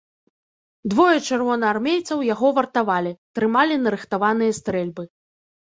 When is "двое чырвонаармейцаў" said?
0.93-2.25